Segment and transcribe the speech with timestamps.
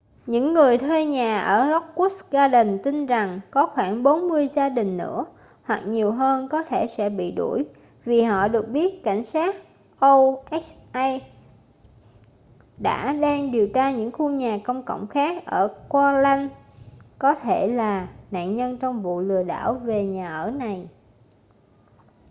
[0.25, 5.25] những người thuê nhà ở lockwood gardens tin rằng có khoảng 40 gia đình nữa
[5.63, 7.65] hoặc nhiều hơn có thể sẽ bị đuổi
[8.05, 9.55] vì họ được biết cảnh sát
[9.99, 10.59] oha
[12.91, 16.51] cũng đang điều tra những khu nhà công cộng khác ở oakland
[17.19, 20.87] có thể là nạn nhân trong vụ lừa đảo về nhà ở này